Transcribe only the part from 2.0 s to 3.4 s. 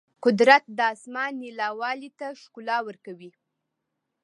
ته ښکلا ورکوي.